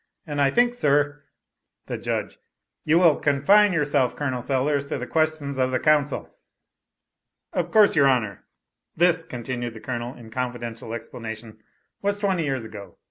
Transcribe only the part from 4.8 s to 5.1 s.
to the